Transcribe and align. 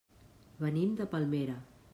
Venim 0.63 0.97
de 1.03 1.09
Palmera. 1.15 1.63